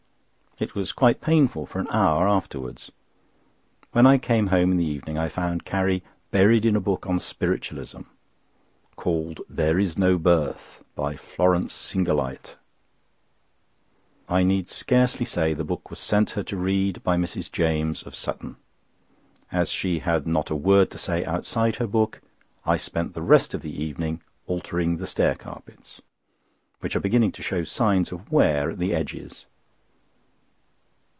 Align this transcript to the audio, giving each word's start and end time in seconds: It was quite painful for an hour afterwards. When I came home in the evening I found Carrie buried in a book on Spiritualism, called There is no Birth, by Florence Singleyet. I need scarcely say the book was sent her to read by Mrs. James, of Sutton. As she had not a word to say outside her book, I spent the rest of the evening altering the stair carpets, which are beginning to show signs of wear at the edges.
It 0.59 0.75
was 0.75 0.91
quite 0.91 1.21
painful 1.21 1.65
for 1.65 1.79
an 1.79 1.87
hour 1.89 2.27
afterwards. 2.27 2.91
When 3.93 4.05
I 4.05 4.19
came 4.19 4.47
home 4.47 4.71
in 4.71 4.77
the 4.77 4.85
evening 4.85 5.17
I 5.17 5.27
found 5.27 5.65
Carrie 5.65 6.03
buried 6.29 6.67
in 6.67 6.75
a 6.75 6.79
book 6.79 7.07
on 7.07 7.17
Spiritualism, 7.17 8.01
called 8.95 9.41
There 9.49 9.79
is 9.79 9.97
no 9.97 10.19
Birth, 10.19 10.83
by 10.93 11.15
Florence 11.15 11.73
Singleyet. 11.73 12.57
I 14.29 14.43
need 14.43 14.69
scarcely 14.69 15.25
say 15.25 15.55
the 15.55 15.63
book 15.63 15.89
was 15.89 15.97
sent 15.97 16.31
her 16.31 16.43
to 16.43 16.57
read 16.57 17.01
by 17.01 17.17
Mrs. 17.17 17.51
James, 17.51 18.03
of 18.03 18.13
Sutton. 18.13 18.57
As 19.51 19.69
she 19.71 19.97
had 19.97 20.27
not 20.27 20.51
a 20.51 20.55
word 20.55 20.91
to 20.91 20.99
say 20.99 21.25
outside 21.25 21.77
her 21.77 21.87
book, 21.87 22.21
I 22.67 22.77
spent 22.77 23.15
the 23.15 23.23
rest 23.23 23.55
of 23.55 23.63
the 23.63 23.73
evening 23.83 24.21
altering 24.45 24.97
the 24.97 25.07
stair 25.07 25.33
carpets, 25.33 26.03
which 26.81 26.95
are 26.95 26.99
beginning 26.99 27.31
to 27.31 27.41
show 27.41 27.63
signs 27.63 28.11
of 28.11 28.31
wear 28.31 28.69
at 28.69 28.77
the 28.77 28.93
edges. 28.93 29.47